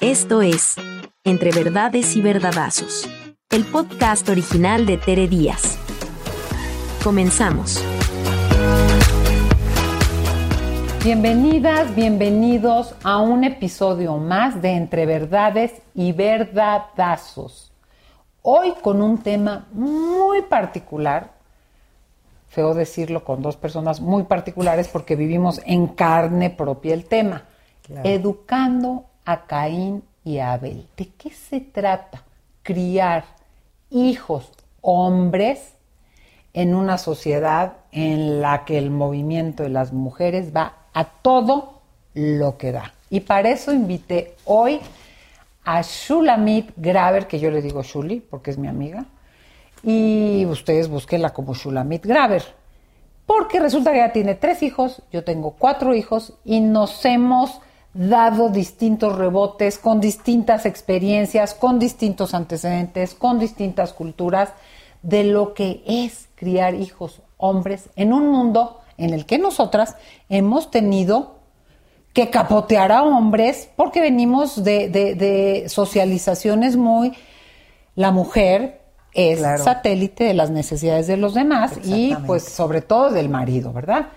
[0.00, 0.76] Esto es
[1.24, 3.06] Entre Verdades y Verdadazos,
[3.50, 5.78] el podcast original de Tere Díaz.
[7.04, 7.84] Comenzamos.
[11.04, 17.70] Bienvenidas, bienvenidos a un episodio más de Entre Verdades y Verdadazos.
[18.40, 21.32] Hoy con un tema muy particular,
[22.48, 27.42] feo decirlo con dos personas muy particulares porque vivimos en carne propia el tema,
[28.02, 30.86] educando a Caín y a Abel.
[30.96, 32.24] ¿De qué se trata?
[32.62, 33.24] Criar
[33.90, 34.50] hijos
[34.80, 35.74] hombres
[36.52, 41.80] en una sociedad en la que el movimiento de las mujeres va a todo
[42.14, 42.92] lo que da.
[43.08, 44.80] Y para eso invité hoy
[45.64, 49.04] a Shulamit Graver, que yo le digo Shuli porque es mi amiga,
[49.82, 52.42] y ustedes búsquenla como Shulamit Graver,
[53.26, 57.60] porque resulta que ella tiene tres hijos, yo tengo cuatro hijos y nos hemos
[57.92, 64.50] dado distintos rebotes con distintas experiencias, con distintos antecedentes, con distintas culturas
[65.02, 69.96] de lo que es criar hijos hombres en un mundo en el que nosotras
[70.28, 71.40] hemos tenido
[72.12, 77.12] que capotear a hombres porque venimos de, socializaciones muy...
[77.96, 78.80] La mujer
[79.12, 84.08] es satélite de las necesidades de los demás y pues sobre todo del marido, ¿verdad?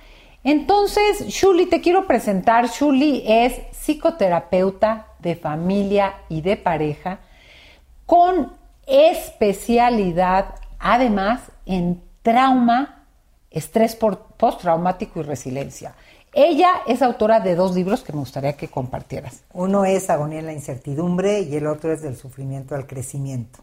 [0.44, 2.68] Entonces, Shuli, te quiero presentar.
[2.68, 7.20] Shuli es psicoterapeuta de familia y de pareja
[8.06, 8.52] con
[8.86, 13.06] especialidad además en trauma,
[13.50, 15.96] estrés postraumático y resiliencia.
[16.34, 19.44] Ella es autora de dos libros que me gustaría que compartieras.
[19.54, 23.60] Uno es Agonía en la incertidumbre y el otro es del sufrimiento al crecimiento.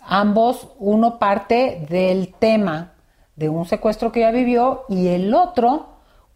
[0.00, 2.92] Ambos, uno parte del tema
[3.36, 5.88] de un secuestro que ella vivió y el otro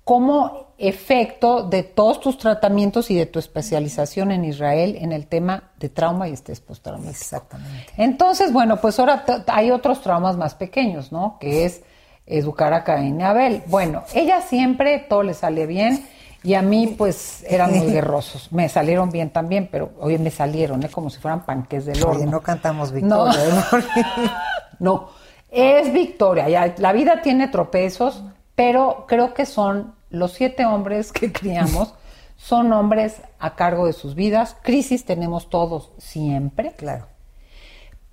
[0.04, 5.70] como efecto de todos tus tratamientos y de tu especialización en Israel en el tema
[5.78, 7.10] de trauma y estrés postraumático.
[7.10, 7.92] Exactamente.
[7.96, 11.38] Entonces, bueno, pues ahora hay otros traumas más pequeños, ¿no?
[11.40, 11.82] Que es
[12.26, 13.62] educar a Caín y Abel.
[13.66, 16.06] Bueno, ella siempre todo le sale bien
[16.42, 18.52] y a mí pues eran muy guerrosos.
[18.52, 20.88] Me salieron bien también, pero hoy me salieron, ¿eh?
[20.88, 22.30] Como si fueran panques del horno.
[22.30, 23.34] no cantamos victoria.
[24.78, 25.25] No, no
[25.56, 26.48] es victoria.
[26.48, 28.22] Ya, la vida tiene tropezos,
[28.54, 31.94] pero creo que son los siete hombres que criamos.
[32.36, 34.56] son hombres a cargo de sus vidas.
[34.62, 36.72] Crisis tenemos todos siempre.
[36.76, 37.06] Claro.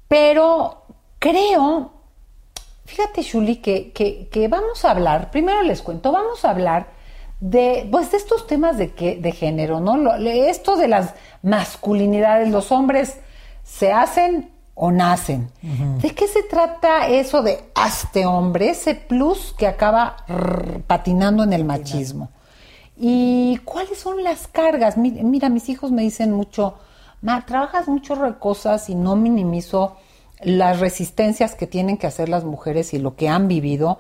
[0.08, 0.84] Pero
[1.20, 1.92] creo
[2.86, 6.88] Fíjate, Shuli, que, que, vamos a hablar, primero les cuento, vamos a hablar
[7.40, 10.16] de, pues, de estos temas de, que, de género, ¿no?
[10.18, 13.20] esto de las masculinidades, los hombres
[13.64, 15.50] se hacen o nacen.
[16.02, 20.18] ¿De qué se trata eso de hazte hombre, ese plus que acaba
[20.88, 22.30] patinando en el machismo?
[22.98, 24.98] ¿Y cuáles son las cargas?
[24.98, 26.76] Mira, mis hijos me dicen mucho,
[27.24, 29.96] Ma, trabajas mucho de cosas y no minimizo
[30.42, 34.00] las resistencias que tienen que hacer las mujeres y lo que han vivido,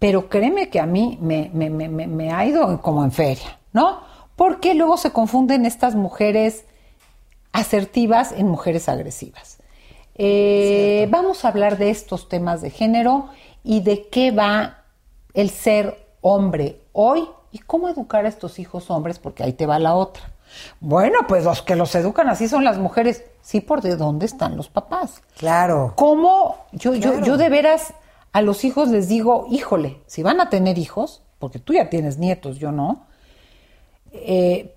[0.00, 4.00] pero créeme que a mí me, me, me, me ha ido como en feria, ¿no?
[4.34, 6.64] Porque luego se confunden estas mujeres
[7.52, 9.57] asertivas en mujeres agresivas.
[10.18, 13.28] Eh, vamos a hablar de estos temas de género
[13.62, 14.84] y de qué va
[15.32, 19.78] el ser hombre hoy y cómo educar a estos hijos hombres, porque ahí te va
[19.78, 20.32] la otra.
[20.80, 23.24] Bueno, pues los que los educan así son las mujeres.
[23.40, 25.22] Sí, por de dónde están los papás.
[25.36, 25.92] Claro.
[25.96, 26.66] ¿Cómo?
[26.72, 27.94] Yo, yo, yo de veras
[28.32, 32.18] a los hijos les digo, híjole, si van a tener hijos, porque tú ya tienes
[32.18, 33.06] nietos, yo no,
[34.12, 34.74] eh,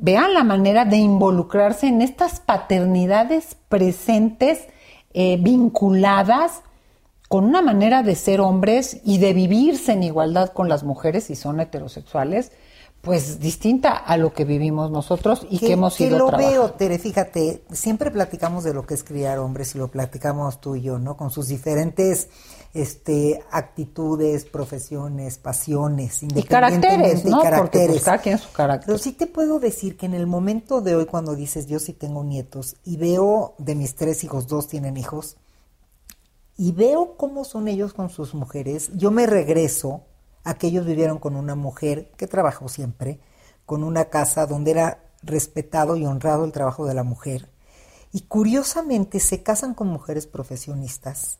[0.00, 4.66] vean la manera de involucrarse en estas paternidades presentes,
[5.14, 6.62] eh, vinculadas
[7.28, 11.34] con una manera de ser hombres y de vivirse en igualdad con las mujeres si
[11.34, 12.52] son heterosexuales
[13.06, 16.98] pues distinta a lo que vivimos nosotros y que, hemos ido que lo veo, Tere,
[16.98, 20.98] fíjate, siempre platicamos de lo que es criar hombres y lo platicamos tú y yo,
[20.98, 21.16] ¿no?
[21.16, 22.28] Con sus diferentes
[22.74, 27.38] este, actitudes, profesiones, pasiones, y caracteres, ¿no?
[27.38, 28.02] Y caracteres.
[28.02, 28.86] Porque su carácter.
[28.86, 31.92] Pero sí te puedo decir que en el momento de hoy, cuando dices yo sí
[31.92, 35.36] tengo nietos y veo de mis tres hijos, dos tienen hijos,
[36.56, 40.02] y veo cómo son ellos con sus mujeres, yo me regreso
[40.46, 43.20] aquellos vivieron con una mujer que trabajó siempre,
[43.66, 47.50] con una casa donde era respetado y honrado el trabajo de la mujer.
[48.12, 51.38] Y curiosamente se casan con mujeres profesionistas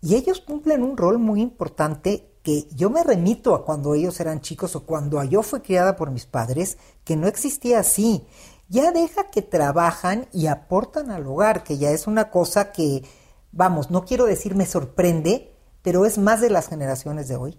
[0.00, 4.40] y ellos cumplen un rol muy importante que yo me remito a cuando ellos eran
[4.40, 8.24] chicos o cuando yo fui criada por mis padres, que no existía así.
[8.68, 13.02] Ya deja que trabajan y aportan al hogar, que ya es una cosa que,
[13.50, 15.52] vamos, no quiero decir me sorprende,
[15.82, 17.58] pero es más de las generaciones de hoy.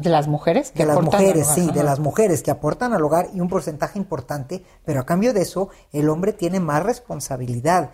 [0.00, 0.70] De las mujeres.
[0.70, 3.98] Que de las mujeres, sí, de las mujeres que aportan al hogar y un porcentaje
[3.98, 7.90] importante, pero a cambio de eso el hombre tiene más responsabilidad.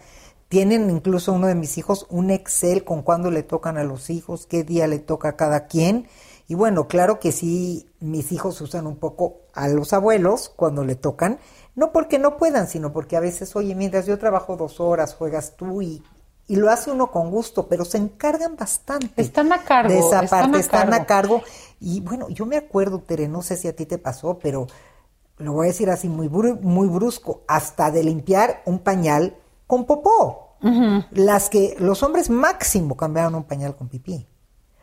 [0.48, 4.46] Tienen incluso uno de mis hijos un Excel con cuándo le tocan a los hijos,
[4.46, 6.08] qué día le toca a cada quien.
[6.46, 10.94] Y bueno, claro que sí, mis hijos usan un poco a los abuelos cuando le
[10.94, 11.38] tocan,
[11.74, 15.56] no porque no puedan, sino porque a veces, oye, mientras yo trabajo dos horas, juegas
[15.56, 16.02] tú y
[16.48, 19.20] y lo hace uno con gusto, pero se encargan bastante.
[19.20, 19.92] Están a cargo.
[19.92, 21.42] De esa parte, están a cargo.
[21.78, 24.66] Y bueno, yo me acuerdo, Tere, no sé si a ti te pasó, pero
[25.36, 29.36] lo voy a decir así muy, muy brusco, hasta de limpiar un pañal
[29.66, 30.56] con popó.
[31.12, 34.26] Las que los hombres máximo cambiaron un pañal con pipí.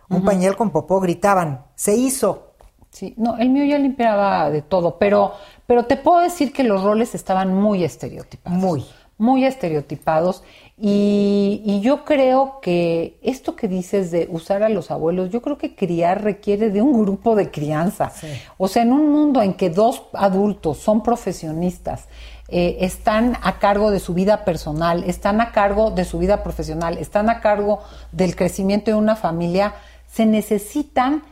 [0.08, 2.54] Un pañal con popó gritaban, se hizo.
[2.92, 5.34] Sí, no, el mío ya limpiaba de todo, pero,
[5.66, 8.58] pero te puedo decir que los roles estaban muy estereotipados.
[8.58, 8.86] Muy
[9.18, 10.44] muy estereotipados
[10.78, 15.76] y, yo creo que esto que dices de usar a los abuelos, yo creo que
[15.76, 18.12] criar requiere de un grupo de crianza.
[18.58, 22.08] O sea, en un mundo en que dos adultos son profesionistas,
[22.48, 26.98] eh, están a cargo de su vida personal, están a cargo de su vida profesional,
[26.98, 27.80] están a cargo
[28.12, 29.76] del crecimiento de una familia,
[30.12, 31.24] se necesitan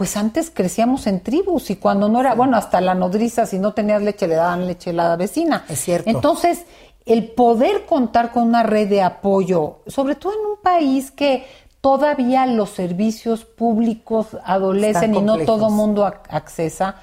[0.00, 3.74] pues antes crecíamos en tribus y cuando no era, bueno, hasta la nodriza, si no
[3.74, 5.66] tenías leche, le daban leche a la vecina.
[5.68, 6.08] Es cierto.
[6.08, 6.64] Entonces,
[7.06, 11.46] el poder contar con una red de apoyo, sobre todo en un país que
[11.80, 16.96] todavía los servicios públicos adolecen y no todo mundo accesa,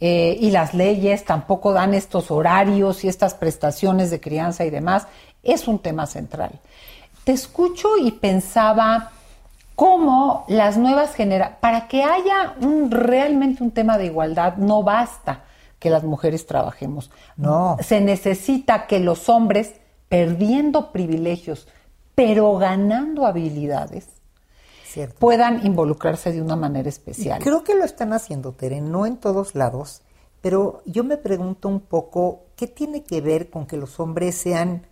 [0.00, 5.06] eh, y las leyes tampoco dan estos horarios y estas prestaciones de crianza y demás,
[5.42, 6.58] es un tema central.
[7.22, 9.12] Te escucho y pensaba
[9.76, 15.44] cómo las nuevas generaciones, para que haya un, realmente un tema de igualdad, no basta
[15.84, 17.10] que las mujeres trabajemos.
[17.36, 17.76] No.
[17.82, 19.74] Se necesita que los hombres,
[20.08, 21.68] perdiendo privilegios,
[22.14, 24.06] pero ganando habilidades,
[25.18, 27.42] puedan involucrarse de una manera especial.
[27.44, 30.00] Creo que lo están haciendo, Tere, no en todos lados,
[30.40, 34.86] pero yo me pregunto un poco, ¿qué tiene que ver con que los hombres sean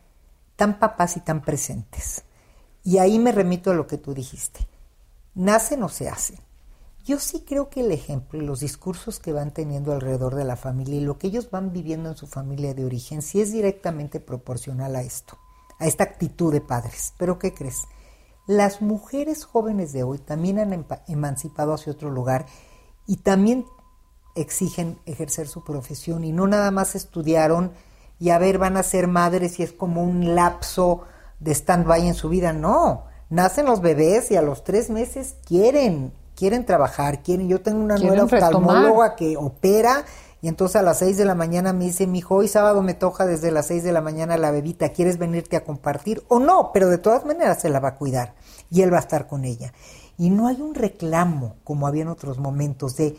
[0.56, 2.24] tan papás y tan presentes?
[2.84, 4.60] Y ahí me remito a lo que tú dijiste.
[5.34, 6.36] ¿Nacen o se hacen?
[7.04, 10.54] Yo sí creo que el ejemplo y los discursos que van teniendo alrededor de la
[10.54, 14.20] familia y lo que ellos van viviendo en su familia de origen sí es directamente
[14.20, 15.36] proporcional a esto,
[15.80, 17.12] a esta actitud de padres.
[17.18, 17.82] Pero ¿qué crees?
[18.46, 22.46] Las mujeres jóvenes de hoy también han emancipado hacia otro lugar
[23.08, 23.66] y también
[24.36, 27.72] exigen ejercer su profesión y no nada más estudiaron
[28.20, 31.02] y a ver, van a ser madres y es como un lapso
[31.40, 32.52] de stand-by en su vida.
[32.52, 37.80] No, nacen los bebés y a los tres meses quieren quieren trabajar, quieren, yo tengo
[37.84, 40.04] una nueva oftalmóloga que opera
[40.40, 42.94] y entonces a las 6 de la mañana me dice, mi hijo, hoy sábado me
[42.94, 46.24] toja desde las 6 de la mañana la bebita, ¿quieres venirte a compartir?
[46.26, 48.34] O no, pero de todas maneras se la va a cuidar
[48.72, 49.72] y él va a estar con ella.
[50.18, 53.16] Y no hay un reclamo, como había en otros momentos, de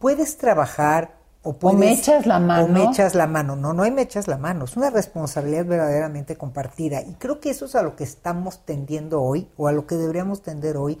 [0.00, 1.78] puedes trabajar o puedes...
[1.78, 2.64] me echas la mano.
[2.64, 3.54] O me echas la mano.
[3.54, 4.64] No, no hay me echas la mano.
[4.64, 7.02] Es una responsabilidad verdaderamente compartida.
[7.02, 9.94] Y creo que eso es a lo que estamos tendiendo hoy, o a lo que
[9.94, 10.98] deberíamos tender hoy,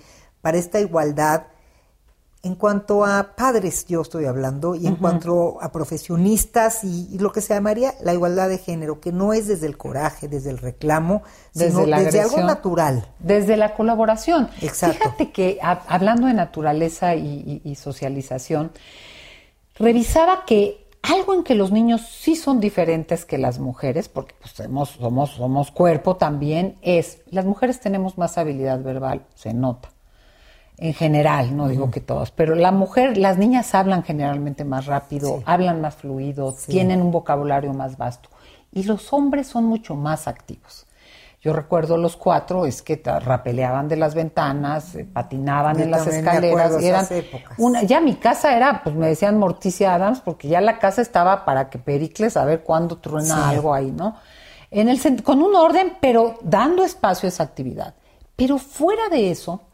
[0.48, 1.42] para esta igualdad
[2.42, 7.42] en cuanto a padres, yo estoy hablando, y en cuanto a profesionistas y, lo que
[7.42, 11.22] se llamaría la igualdad de género, que no es desde el coraje, desde el reclamo,
[11.52, 13.12] desde sino desde algo natural.
[13.18, 14.48] Desde la colaboración.
[14.62, 14.96] Exacto.
[14.96, 18.70] Fíjate que hablando de naturaleza y, socialización,
[19.74, 24.52] revisaba que algo en que los niños sí son diferentes que las mujeres, porque pues,
[24.52, 29.90] somos, somos, somos cuerpo también, es, las mujeres tenemos más habilidad verbal, se nota
[30.78, 35.42] en general, no digo que todos, pero la mujer, las niñas hablan generalmente más rápido,
[35.44, 38.30] hablan más fluido, tienen un vocabulario más vasto
[38.72, 40.86] y los hombres son mucho más activos.
[41.40, 46.82] Yo recuerdo los cuatro, es que rapeleaban de las ventanas, eh, patinaban en las escaleras.
[46.82, 47.06] eran
[47.58, 51.44] una, ya mi casa era, pues me decían Morticia Adams, porque ya la casa estaba
[51.44, 54.16] para que Pericles a ver cuándo truena algo ahí, ¿no?
[54.72, 57.94] En el, con un orden, pero dando espacio a esa actividad.
[58.34, 59.67] Pero fuera de eso,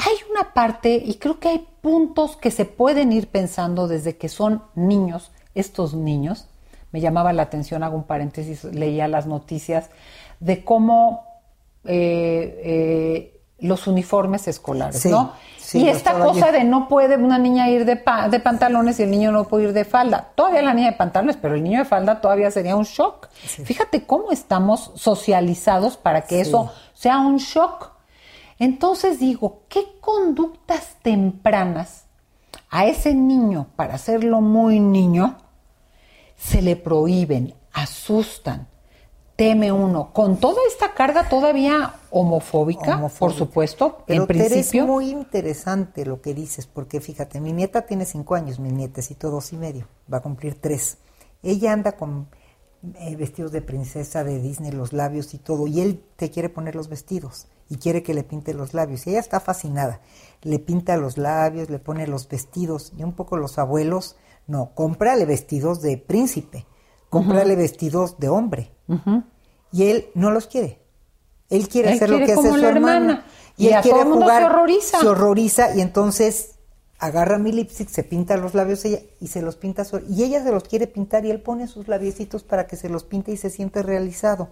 [0.00, 4.28] hay una parte, y creo que hay puntos que se pueden ir pensando desde que
[4.28, 6.46] son niños, estos niños.
[6.92, 9.90] Me llamaba la atención, hago un paréntesis, leía las noticias
[10.40, 11.24] de cómo
[11.84, 15.34] eh, eh, los uniformes escolares, ¿no?
[15.74, 19.30] y esta cosa de no puede una niña ir de, de, pantalones y el niño
[19.30, 20.30] no puede ir de falda.
[20.34, 23.28] Todavía la niña de pantalones, pero el niño de falda todavía sería un shock.
[23.30, 27.99] Fíjate cómo estamos socializados para que eso sea un shock.
[28.60, 32.04] Entonces digo, ¿qué conductas tempranas
[32.68, 35.38] a ese niño, para hacerlo muy niño,
[36.36, 38.68] se le prohíben, asustan,
[39.34, 40.12] teme uno?
[40.12, 44.82] Con toda esta carga todavía homofóbica, por supuesto, Pero en principio.
[44.82, 49.30] es muy interesante lo que dices, porque fíjate, mi nieta tiene cinco años, mi nietecito
[49.30, 50.98] dos y medio, va a cumplir tres.
[51.42, 52.28] Ella anda con
[52.82, 56.74] eh, vestidos de princesa de Disney, los labios y todo, y él te quiere poner
[56.74, 59.06] los vestidos y quiere que le pinte los labios.
[59.06, 60.00] Y ella está fascinada.
[60.42, 65.24] Le pinta los labios, le pone los vestidos, y un poco los abuelos, no, cómprale
[65.24, 66.66] vestidos de príncipe,
[67.08, 68.72] cómprale vestidos de hombre.
[69.72, 70.80] Y él no los quiere.
[71.48, 72.96] Él quiere Él hacer quiere lo que hace su hermana.
[72.96, 73.26] hermana.
[73.56, 74.42] Y, Y él a quiere todo el mundo jugar.
[74.42, 75.00] se horroriza.
[75.00, 76.50] Se horroriza y entonces
[76.98, 80.42] agarra mi lipstick, se pinta los labios ella y se los pinta su- y ella
[80.44, 83.36] se los quiere pintar y él pone sus labiecitos para que se los pinte y
[83.38, 84.50] se siente realizado.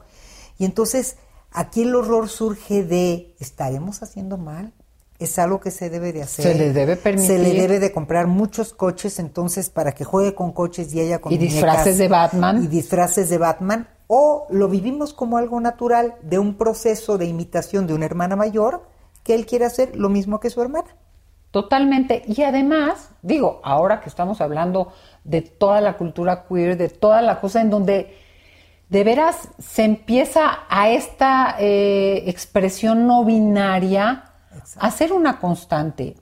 [0.59, 1.17] Y entonces
[1.51, 4.73] aquí el horror surge de ¿estaremos haciendo mal?
[5.19, 6.45] Es algo que se debe de hacer.
[6.45, 7.29] Se le debe permitir.
[7.29, 11.21] Se le debe de comprar muchos coches entonces para que juegue con coches y ella
[11.21, 12.65] con Y disfraces muñecas de Batman.
[12.65, 13.89] Y disfraces de Batman.
[14.07, 18.85] O lo vivimos como algo natural de un proceso de imitación de una hermana mayor
[19.25, 20.89] que él quiere hacer lo mismo que su hermana.
[21.51, 22.23] Totalmente.
[22.27, 24.93] Y además, digo, ahora que estamos hablando
[25.25, 28.15] de toda la cultura queer, de toda la cosa en donde
[28.89, 34.33] de veras se empieza a esta eh, expresión no binaria
[34.79, 36.17] a ser una constante.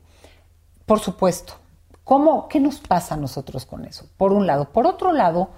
[0.84, 1.54] Por supuesto.
[2.04, 4.06] ¿Cómo, ¿Qué nos pasa a nosotros con eso?
[4.16, 4.70] Por un lado.
[4.72, 5.50] Por otro lado,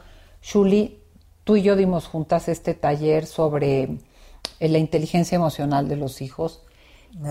[0.43, 1.03] Shuli,
[1.45, 3.99] tú y yo dimos juntas este taller sobre
[4.61, 6.62] eh, la inteligencia emocional de los hijos.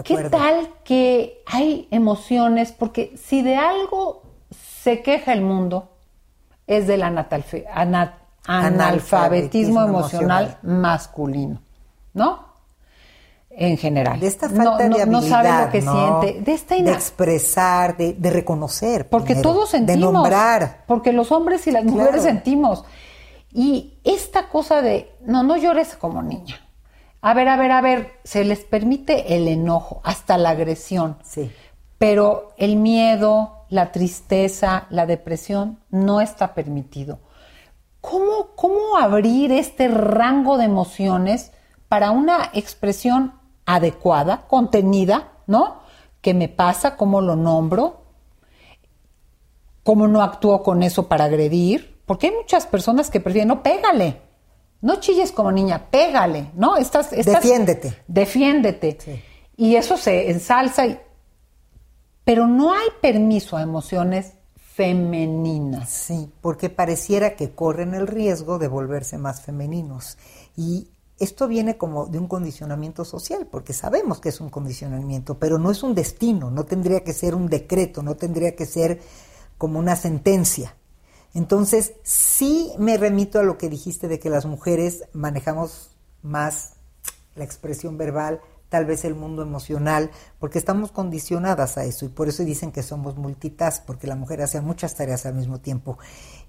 [0.04, 2.72] ¿Qué tal que hay emociones?
[2.72, 4.24] Porque si de algo
[4.82, 5.92] se queja el mundo,
[6.68, 10.82] es del anatalfe- ana- analfabetismo Analfabetismo emocional, emocional.
[10.82, 11.62] masculino,
[12.14, 12.48] ¿no?
[13.50, 14.20] En general.
[14.20, 15.44] De esta No- falta no, de no habilidad.
[15.44, 16.22] sabe lo que ¿no?
[16.22, 16.42] siente.
[16.42, 19.10] De esta de expresar, de, de reconocer.
[19.10, 20.00] porque primero, todos sentimos.
[20.00, 20.84] De nombrar.
[20.86, 21.98] Porque los hombres y las Claro.
[21.98, 22.86] mujeres sentimos.
[23.52, 26.56] Y esta cosa de, no, no llores como niña.
[27.22, 31.18] A ver, a ver, a ver, se les permite el enojo, hasta la agresión.
[31.24, 31.52] Sí.
[31.98, 37.18] Pero el miedo, la tristeza, la depresión no está permitido.
[38.10, 41.52] ¿Cómo, cómo abrir este rango de emociones
[41.90, 43.34] para una expresión
[43.66, 45.82] adecuada, contenida, ¿no?
[46.22, 46.96] ¿Qué me pasa?
[46.96, 48.02] ¿Cómo lo nombro?
[49.84, 52.02] ¿Cómo no actúo con eso para agredir?
[52.06, 54.22] Porque hay muchas personas que prefieren, no, pégale.
[54.82, 56.78] No chilles como niña, pégale, ¿no?
[56.78, 58.04] Estás, estás- Defiéndete.
[58.08, 58.98] Defiéndete.
[59.00, 59.22] Sí.
[59.58, 60.86] Y eso se ensalza.
[60.86, 61.00] y-
[62.24, 64.34] pero no hay permiso a emociones
[64.78, 65.90] femeninas.
[65.90, 70.20] Sí, porque pareciera que corren el riesgo de volverse más femeninos.
[70.56, 75.58] Y esto viene como de un condicionamiento social, porque sabemos que es un condicionamiento, pero
[75.58, 79.02] no es un destino, no tendría que ser un decreto, no tendría que ser
[79.58, 80.76] como una sentencia.
[81.34, 85.90] Entonces, sí me remito a lo que dijiste de que las mujeres manejamos
[86.22, 86.74] más
[87.36, 92.28] la expresión verbal, tal vez el mundo emocional, porque estamos condicionadas a eso y por
[92.28, 95.98] eso dicen que somos multitask, porque la mujer hace muchas tareas al mismo tiempo.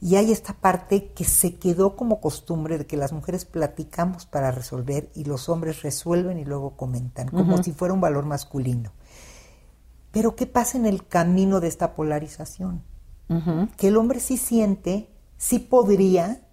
[0.01, 4.51] Y hay esta parte que se quedó como costumbre de que las mujeres platicamos para
[4.51, 8.93] resolver y los hombres resuelven y luego comentan, como si fuera un valor masculino.
[10.11, 12.83] Pero ¿qué pasa en el camino de esta polarización?
[13.77, 16.49] Que el hombre sí siente, sí podría,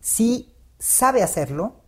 [0.00, 1.80] sí sabe hacerlo,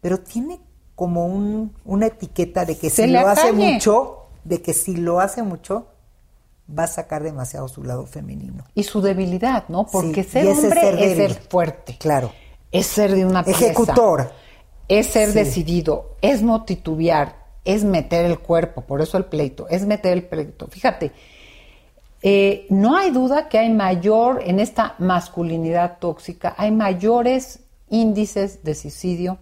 [0.00, 0.60] pero tiene
[1.00, 5.18] como un- una etiqueta de que Se si lo hace mucho, de que si lo
[5.18, 5.86] hace mucho,
[6.68, 8.64] va a sacar demasiado su lado femenino.
[8.74, 9.86] Y su debilidad, ¿no?
[9.86, 11.96] Porque Sí, ser hombre ser es ser fuerte.
[11.98, 12.32] Claro.
[12.70, 13.64] Es ser de una pieza.
[13.64, 14.30] Ejecutor.
[14.88, 15.34] Es ser Sí.
[15.38, 16.16] decidido.
[16.20, 17.34] Es no titubear.
[17.64, 18.82] Es meter el cuerpo.
[18.82, 19.68] Por eso el pleito.
[19.70, 20.66] Es meter el pleito.
[20.66, 21.12] Fíjate.
[22.22, 28.74] eh, no hay duda que hay mayor, en esta masculinidad tóxica, hay mayores índices de
[28.74, 29.38] suicidio,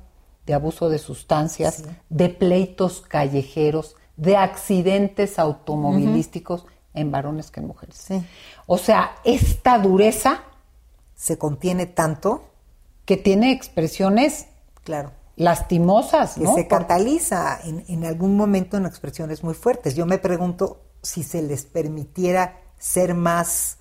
[0.48, 6.64] de abuso de sustancias, de pleitos callejeros, de accidentes automovilísticos
[6.94, 7.96] en varones que en mujeres.
[7.96, 8.24] Sí.
[8.66, 10.42] O sea, esta dureza
[11.14, 12.48] Se contiene tanto,
[13.04, 14.46] que tiene expresiones
[14.84, 16.54] claro, lastimosas, que ¿no?
[16.54, 19.96] se cataliza en, en algún momento en expresiones muy fuertes.
[19.96, 23.77] Yo me pregunto si se les permitiera ser más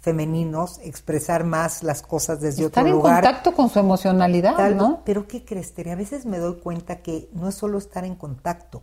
[0.00, 3.22] femeninos, expresar más las cosas desde estar otro en lugar.
[3.22, 5.02] contacto con su emocionalidad, Tal- ¿no?
[5.04, 5.92] Pero ¿qué crees, Tere?
[5.92, 8.82] A veces me doy cuenta que no es solo estar en contacto,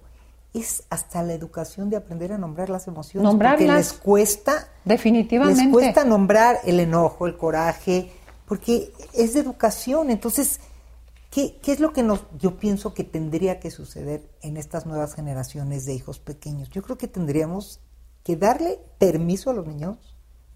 [0.53, 3.23] es hasta la educación de aprender a nombrar las emociones.
[3.29, 3.77] Porque Nombrarlas.
[3.77, 5.63] les cuesta, Definitivamente.
[5.63, 8.11] les cuesta nombrar el enojo, el coraje,
[8.47, 10.09] porque es de educación.
[10.11, 10.59] Entonces,
[11.31, 15.15] ¿qué, qué es lo que nos, yo pienso que tendría que suceder en estas nuevas
[15.15, 16.69] generaciones de hijos pequeños?
[16.69, 17.79] Yo creo que tendríamos
[18.23, 19.97] que darle permiso a los niños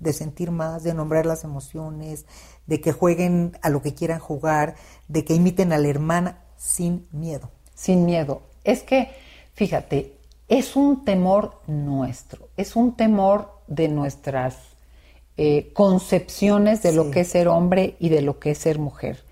[0.02, 2.26] de sentir más, de nombrar las emociones,
[2.66, 4.76] de que jueguen a lo que quieran jugar,
[5.08, 7.50] de que imiten a la hermana sin miedo.
[7.76, 8.42] Sin miedo.
[8.64, 9.10] Es que,
[9.54, 10.18] fíjate,
[10.48, 14.58] es un temor nuestro, es un temor de nuestras
[15.38, 19.24] eh, concepciones de lo que es ser hombre y de lo que es ser mujer.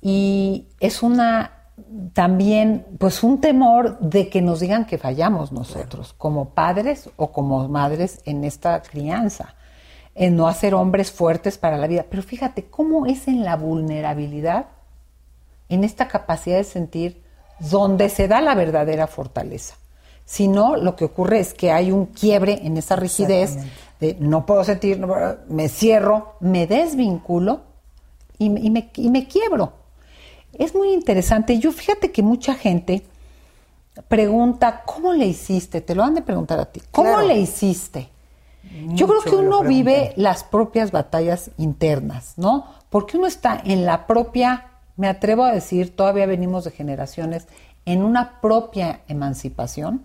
[0.00, 1.55] Y es una
[2.14, 7.68] también, pues un temor de que nos digan que fallamos nosotros, como padres o como
[7.68, 9.54] madres en esta crianza,
[10.14, 12.06] en no hacer hombres fuertes para la vida.
[12.08, 14.66] Pero fíjate cómo es en la vulnerabilidad,
[15.68, 17.22] en esta capacidad de sentir,
[17.58, 19.76] donde se da la verdadera fortaleza.
[20.24, 23.58] Si no, lo que ocurre es que hay un quiebre en esa rigidez
[24.00, 25.00] de no puedo sentir,
[25.48, 27.60] me cierro, me desvinculo
[28.38, 29.85] y, me, y me quiebro.
[30.58, 31.58] Es muy interesante.
[31.58, 33.02] Yo fíjate que mucha gente
[34.08, 35.80] pregunta, ¿cómo le hiciste?
[35.80, 36.82] Te lo han de preguntar a ti.
[36.90, 38.10] ¿Cómo le hiciste?
[38.88, 42.66] Yo creo que uno vive las propias batallas internas, ¿no?
[42.90, 47.46] Porque uno está en la propia, me atrevo a decir, todavía venimos de generaciones,
[47.84, 50.04] en una propia emancipación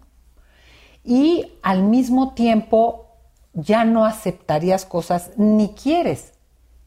[1.04, 3.08] y al mismo tiempo
[3.54, 6.34] ya no aceptarías cosas ni quieres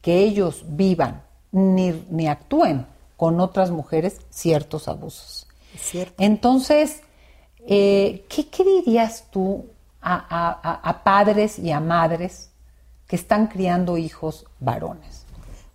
[0.01, 5.47] que ellos vivan ni, ni actúen con otras mujeres ciertos abusos.
[6.17, 7.01] Entonces,
[7.67, 9.65] eh, ¿qué, dirías tú
[10.01, 12.49] a, padres y a madres
[13.07, 15.25] que están criando hijos varones?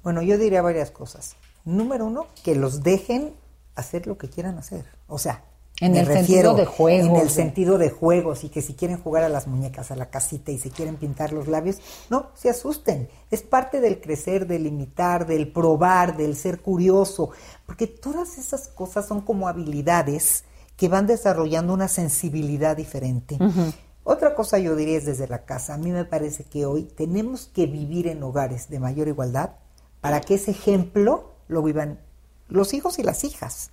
[0.03, 1.37] Bueno, yo diría varias cosas.
[1.65, 3.35] Número uno, que los dejen
[3.75, 4.85] hacer lo que quieran hacer.
[5.07, 5.45] O sea,
[5.81, 7.09] en el sentido de juegos.
[7.09, 10.11] En el sentido de juegos y que si quieren jugar a las muñecas, a la
[10.11, 11.79] casita y si quieren pintar los labios,
[12.11, 13.09] no, se asusten.
[13.31, 17.31] Es parte del crecer, del imitar, del probar, del ser curioso,
[17.67, 20.45] porque todas esas cosas son como habilidades
[20.77, 23.39] que van desarrollando una sensibilidad diferente.
[24.05, 25.75] Otra cosa yo diría es desde la casa.
[25.75, 29.51] A mí me parece que hoy tenemos que vivir en hogares de mayor igualdad
[30.01, 32.01] para que ese ejemplo lo vivan
[32.49, 33.71] los hijos y las hijas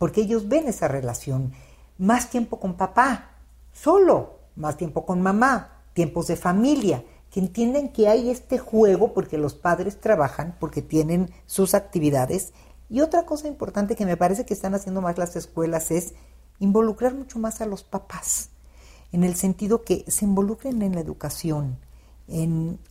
[0.00, 1.52] porque ellos ven esa relación.
[1.98, 3.32] Más tiempo con papá,
[3.70, 9.36] solo, más tiempo con mamá, tiempos de familia, que entienden que hay este juego porque
[9.36, 12.54] los padres trabajan, porque tienen sus actividades.
[12.88, 16.14] Y otra cosa importante que me parece que están haciendo más las escuelas es
[16.60, 18.48] involucrar mucho más a los papás,
[19.12, 21.76] en el sentido que se involucren en la educación,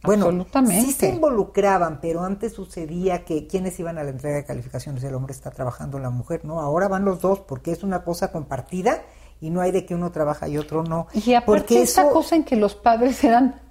[0.04, 5.04] bueno, sí se involucraban, pero antes sucedía que quienes iban a la entrega de calificaciones,
[5.04, 8.32] el hombre está trabajando, la mujer no, ahora van los dos porque es una cosa
[8.32, 9.02] compartida
[9.40, 11.08] y no hay de que uno trabaja y otro no.
[11.14, 13.62] Y aparte porque esa cosa en que los padres eran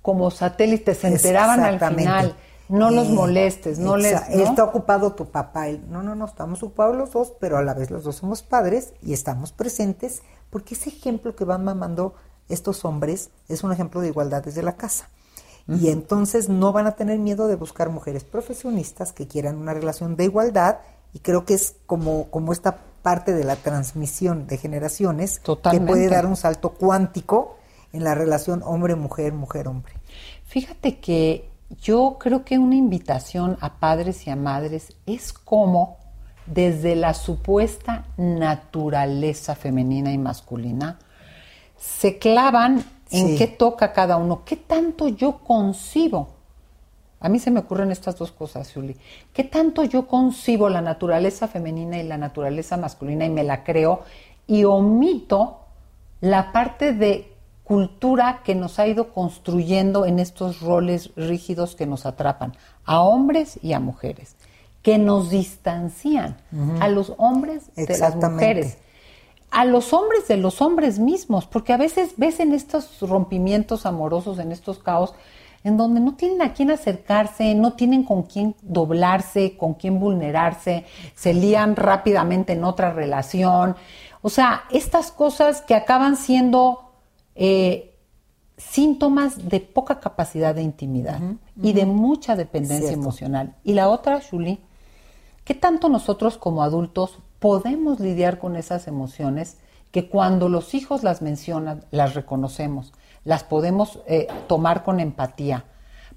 [0.00, 2.36] como satélites, se enteraban al final.
[2.68, 4.14] No los eh, molestes, no les...
[4.30, 5.66] Está ocupado tu papá.
[5.90, 8.94] no, no, no, estamos ocupados los dos, pero a la vez los dos somos padres
[9.02, 12.14] y estamos presentes porque ese ejemplo que van mamando
[12.52, 15.08] estos hombres es un ejemplo de igualdad desde la casa.
[15.68, 20.16] Y entonces no van a tener miedo de buscar mujeres profesionistas que quieran una relación
[20.16, 20.78] de igualdad
[21.14, 26.08] y creo que es como, como esta parte de la transmisión de generaciones que puede
[26.08, 27.58] dar un salto cuántico
[27.92, 29.94] en la relación hombre-mujer, mujer-hombre.
[30.46, 31.48] Fíjate que
[31.80, 35.98] yo creo que una invitación a padres y a madres es como
[36.46, 40.98] desde la supuesta naturaleza femenina y masculina,
[41.82, 46.28] se clavan en qué toca cada uno, qué tanto yo concibo.
[47.18, 48.96] A mí se me ocurren estas dos cosas, Julie.
[49.32, 54.02] ¿Qué tanto yo concibo la naturaleza femenina y la naturaleza masculina y me la creo
[54.46, 55.58] y omito
[56.20, 57.32] la parte de
[57.64, 63.58] cultura que nos ha ido construyendo en estos roles rígidos que nos atrapan, a hombres
[63.62, 64.36] y a mujeres,
[64.82, 66.36] que nos distancian
[66.80, 68.78] a los hombres de las mujeres
[69.52, 74.38] a los hombres de los hombres mismos, porque a veces ves en estos rompimientos amorosos,
[74.38, 75.14] en estos caos,
[75.62, 80.86] en donde no tienen a quién acercarse, no tienen con quién doblarse, con quién vulnerarse,
[81.14, 83.76] se lían rápidamente en otra relación.
[84.22, 86.90] O sea, estas cosas que acaban siendo
[87.34, 87.94] eh,
[88.56, 91.20] síntomas de poca capacidad de intimidad
[91.62, 93.54] y de mucha dependencia emocional.
[93.64, 94.60] Y la otra, Julie,
[95.44, 99.56] ¿qué tanto nosotros como adultos podemos lidiar con esas emociones
[99.90, 102.92] que cuando los hijos las mencionan, las reconocemos,
[103.24, 105.64] las podemos eh, tomar con empatía,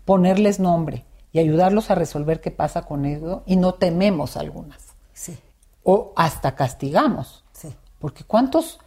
[0.05, 4.77] ponerles nombre y ayudarlos a resolver qué pasa con ello y no tememos algunas.
[5.13, 5.35] Sí.
[5.83, 7.43] O hasta castigamos.
[7.53, 7.73] Sí.
[7.97, 8.79] Porque cuántos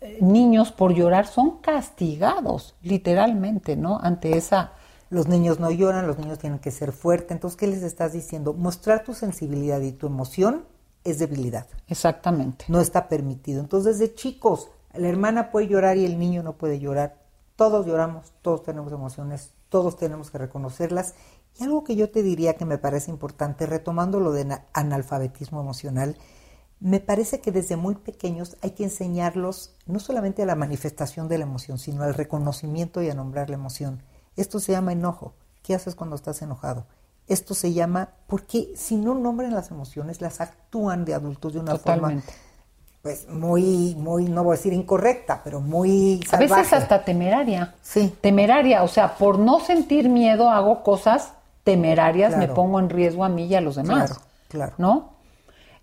[0.00, 4.00] eh, niños por llorar son castigados, literalmente, ¿no?
[4.02, 4.72] Ante esa...
[5.08, 7.30] Los niños no lloran, los niños tienen que ser fuertes.
[7.30, 8.54] Entonces, ¿qué les estás diciendo?
[8.54, 10.64] Mostrar tu sensibilidad y tu emoción
[11.06, 11.66] es debilidad.
[11.88, 12.66] Exactamente.
[12.68, 13.60] No está permitido.
[13.60, 17.22] Entonces, desde chicos, la hermana puede llorar y el niño no puede llorar.
[17.56, 21.14] Todos lloramos, todos tenemos emociones, todos tenemos que reconocerlas.
[21.58, 26.16] Y algo que yo te diría que me parece importante, retomando lo de analfabetismo emocional,
[26.80, 31.38] me parece que desde muy pequeños hay que enseñarlos no solamente a la manifestación de
[31.38, 34.02] la emoción, sino al reconocimiento y a nombrar la emoción.
[34.36, 35.32] Esto se llama enojo.
[35.62, 36.86] ¿Qué haces cuando estás enojado?
[37.28, 41.76] Esto se llama, porque si no nombran las emociones, las actúan de adultos de una
[41.76, 42.22] forma
[43.02, 46.52] pues muy, muy, no voy a decir incorrecta, pero muy salvaje.
[46.52, 47.74] A veces hasta temeraria.
[47.80, 48.12] Sí.
[48.20, 53.28] Temeraria, o sea, por no sentir miedo hago cosas temerarias, me pongo en riesgo a
[53.28, 54.08] mí y a los demás.
[54.08, 54.74] Claro, claro.
[54.78, 55.16] ¿No?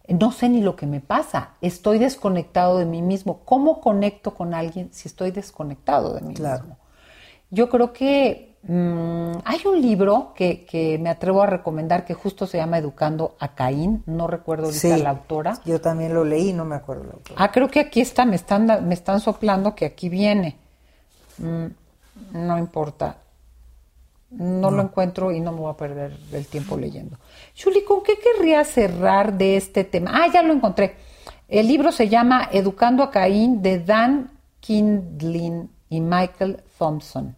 [0.08, 3.40] no sé ni lo que me pasa, estoy desconectado de mí mismo.
[3.46, 6.78] ¿Cómo conecto con alguien si estoy desconectado de mí mismo?
[7.50, 12.58] Yo creo que mm, hay un libro que, me atrevo a recomendar que justo se
[12.58, 15.60] llama Educando a Caín, no recuerdo ahorita la autora.
[15.66, 17.36] Yo también lo leí, no me acuerdo la autora.
[17.38, 20.58] Ah, creo que aquí está, me están, me están soplando que aquí viene.
[21.38, 21.68] Mm,
[22.34, 23.18] no importa.
[24.38, 27.18] No, lo encuentro y no me voy a perder el tiempo leyendo.
[27.62, 30.12] Julie, ¿con qué querría cerrar de este tema?
[30.14, 30.96] Ah, ya lo encontré.
[31.48, 37.36] El libro se llama Educando a Caín de Dan Kindlin y Michael Thompson.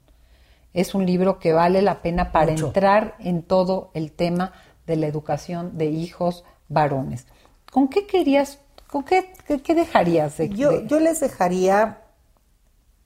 [0.75, 4.51] Es un libro que vale la pena para entrar en todo el tema
[4.85, 7.27] de la educación de hijos varones.
[7.71, 8.59] ¿Con qué querías,
[8.91, 9.31] con qué,
[9.63, 10.37] qué, dejarías?
[10.49, 12.01] yo, yo les dejaría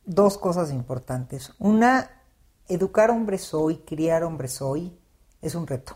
[0.03, 1.53] dos cosas importantes.
[1.59, 2.09] Una,
[2.67, 4.97] educar hombres hoy, criar hombres hoy,
[5.43, 5.95] es un reto.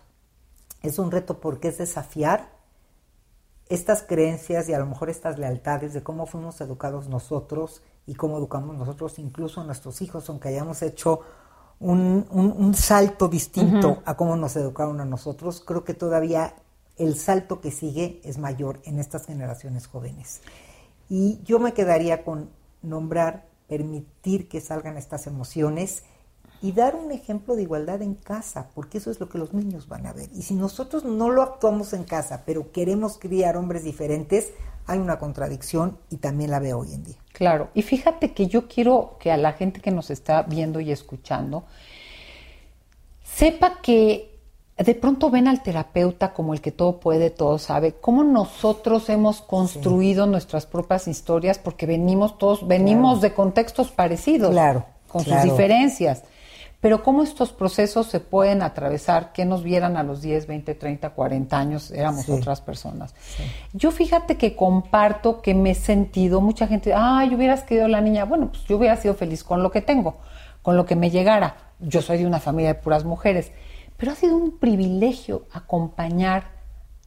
[0.84, 2.52] Es un reto porque es desafiar
[3.68, 8.38] estas creencias y a lo mejor estas lealtades de cómo fuimos educados nosotros y cómo
[8.38, 11.22] educamos nosotros, incluso a nuestros hijos, aunque hayamos hecho
[11.84, 16.56] un, salto distinto a cómo nos educaron a nosotros, creo que todavía
[16.98, 20.41] el salto que sigue es mayor en estas generaciones jóvenes.
[21.10, 22.50] Y yo me quedaría con
[22.82, 26.04] nombrar, permitir que salgan estas emociones
[26.63, 29.89] y dar un ejemplo de igualdad en casa, porque eso es lo que los niños
[29.89, 30.30] van a ver.
[30.34, 34.54] Y si nosotros no lo actuamos en casa, pero queremos criar hombres diferentes,
[34.88, 37.17] hay una contradicción y también la veo hoy en día.
[37.34, 40.93] Claro, y fíjate que yo quiero que a la gente que nos está viendo y
[40.93, 41.65] escuchando
[43.26, 44.39] sepa que
[44.78, 49.41] de pronto ven al terapeuta como el que todo puede, todo sabe, cómo nosotros hemos
[49.41, 56.23] construido nuestras propias historias porque venimos todos, venimos de contextos parecidos, claro, con sus diferencias
[56.84, 61.12] pero cómo estos procesos se pueden atravesar, que nos vieran a los 10, 20, 30,
[61.12, 63.15] 40 años, éramos otras personas.
[63.72, 68.26] Yo fíjate que comparto que me he sentido, mucha gente, ay, hubieras querido la niña,
[68.26, 70.17] bueno, pues yo hubiera sido feliz con lo que tengo,
[70.62, 71.56] con lo que me llegara.
[71.80, 73.54] Yo soy de una familia de puras mujeres,
[73.96, 76.52] pero ha sido un privilegio acompañar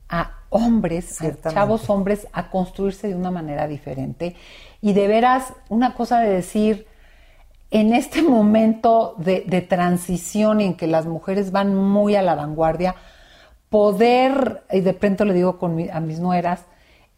[0.09, 4.37] a hombres, a chavos hombres, a construirse de una manera diferente.
[4.81, 6.87] Y de veras, una cosa de decir,
[7.77, 12.95] en este momento de, transición en que las mujeres van muy a la vanguardia,
[13.69, 16.65] poder, y de pronto le digo con a mis nueras,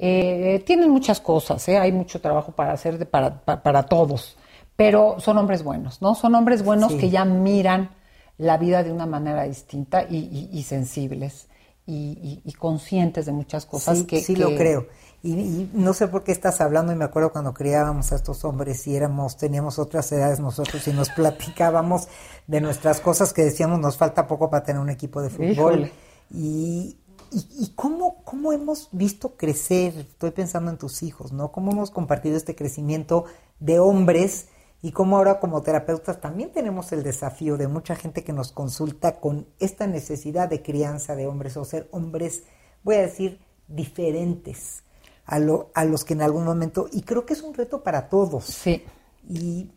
[0.00, 1.78] eh, tienen muchas cosas, ¿eh?
[1.78, 4.36] hay mucho trabajo para hacer para, todos,
[4.74, 6.16] pero son hombres buenos, ¿no?
[6.16, 7.90] Son hombres buenos que ya miran
[8.36, 11.47] la vida de una manera distinta y, sensibles
[11.90, 14.20] y, conscientes de muchas cosas que...
[14.20, 14.86] Sí, lo creo.
[15.22, 18.86] Y, no sé por qué estás hablando y me acuerdo cuando criábamos a estos hombres
[18.86, 22.08] y éramos, teníamos otras edades nosotros y nos platicábamos
[22.46, 25.90] de nuestras cosas que decíamos nos falta poco para tener un equipo de fútbol.
[26.30, 26.98] Y,
[27.32, 31.52] y, cómo, cómo hemos visto crecer, estoy pensando en tus hijos, ¿no?
[31.52, 33.24] Cómo hemos compartido este crecimiento
[33.60, 34.48] de hombres
[34.80, 39.20] y cómo ahora como terapeutas también tenemos el desafío de mucha gente que nos consulta
[39.20, 42.44] con esta necesidad de crianza de hombres o ser hombres,
[42.84, 44.84] voy a decir, diferentes
[45.26, 48.08] a, lo, a los que en algún momento, y creo que es un reto para
[48.08, 48.44] todos.
[48.44, 48.84] Sí.
[49.28, 49.70] Y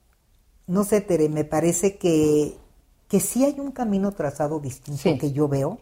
[0.67, 2.55] no sé, Tere, me parece que,
[3.07, 5.79] que sí hay un camino trazado distinto que yo veo,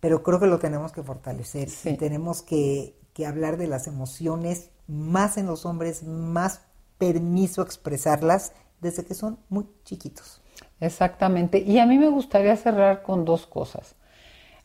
[0.00, 4.70] pero creo que lo tenemos que fortalecer y tenemos que, que hablar de las emociones
[4.88, 6.62] más en los hombres, más
[7.02, 10.40] permiso expresarlas desde que son muy chiquitos.
[10.78, 11.58] Exactamente.
[11.58, 13.96] Y a mí me gustaría cerrar con dos cosas.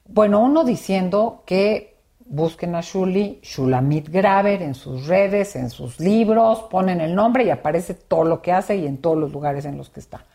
[0.06, 1.98] Bueno, uno diciendo que
[2.28, 7.50] busquen a Shuli, Shulamit Graver en sus redes, en sus libros, ponen el nombre y
[7.50, 10.26] aparece todo lo que hace y en todos los lugares en los que está,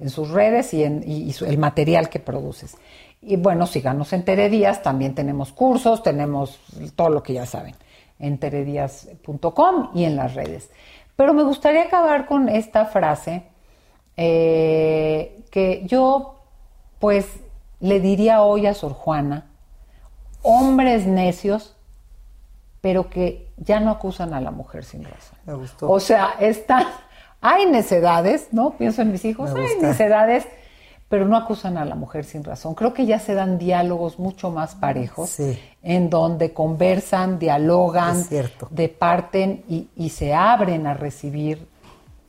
[0.00, 2.78] en sus redes y en el material que produces.
[3.20, 6.58] Y bueno, síganos en Teredías, también tenemos cursos, tenemos
[6.96, 7.74] todo lo que ya saben,
[8.18, 10.70] en teredías.com y en las redes.
[11.16, 13.44] Pero me gustaría acabar con esta frase
[14.16, 16.40] eh, que yo
[16.98, 17.26] pues
[17.80, 19.46] le diría hoy a Sor Juana,
[20.42, 21.76] hombres necios,
[22.80, 25.38] pero que ya no acusan a la mujer sin razón.
[25.46, 25.90] Me gustó.
[25.90, 26.86] O sea, están,
[27.40, 28.70] hay necedades, ¿no?
[28.76, 30.46] Pienso en mis hijos, hay necedades,
[31.12, 32.74] pero no acusan a la mujer sin razón.
[32.74, 35.58] Creo que ya se dan diálogos mucho más parejos, Sí.
[35.82, 38.24] en donde conversan, dialogan,
[38.70, 41.68] departen y, y se abren a recibir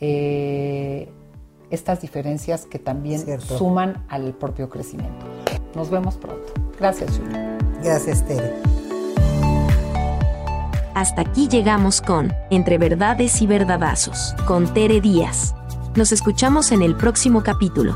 [0.01, 1.07] eh,
[1.69, 3.57] estas diferencias que también Cierto.
[3.57, 5.25] suman al propio crecimiento.
[5.75, 6.51] Nos vemos pronto.
[6.77, 7.57] Gracias, Julia.
[7.81, 8.53] Gracias, Tere.
[10.93, 15.55] Hasta aquí llegamos con Entre Verdades y Verdadazos, con Tere Díaz.
[15.95, 17.95] Nos escuchamos en el próximo capítulo.